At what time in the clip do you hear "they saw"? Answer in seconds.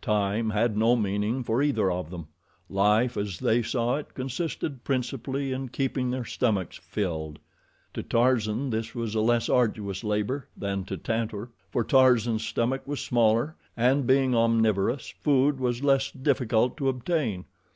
3.40-3.96